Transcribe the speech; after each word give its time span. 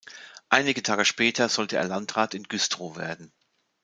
Einige 0.49 0.81
Tage 0.81 1.05
später 1.05 1.47
sollte 1.47 1.75
er 1.77 1.83
Landrat 1.87 2.33
in 2.33 2.45
Güstrow 2.45 2.97
werden. 2.97 3.31